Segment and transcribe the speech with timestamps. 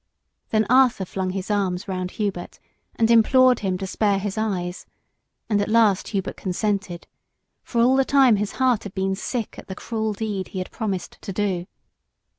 [0.49, 2.57] Then Arthur flung his arms round Hubert
[2.95, 4.87] and implored him to spare his eyes,
[5.47, 7.05] and at last Hubert consented,
[7.61, 10.71] for all the time his heart had been sick at the cruel deed he had
[10.71, 11.67] promised to do.